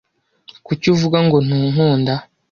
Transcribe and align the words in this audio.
kuki 0.65 0.85
uvuga 0.95 1.17
ngo 1.25 1.37
ntunkunda 1.45 2.13